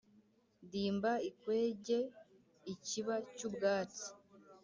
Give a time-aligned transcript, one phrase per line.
[0.71, 4.07] Dimba ikwege-Ikiba cy'ubwatsi.